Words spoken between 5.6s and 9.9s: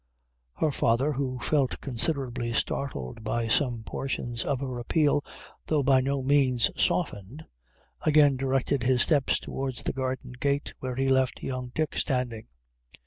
though by no means softened, again directed his steps towards